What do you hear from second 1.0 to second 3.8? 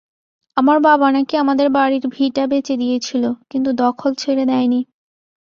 নাকি আমাদের বাড়ির ভিটা বেচে দিয়েছিল, কিন্তু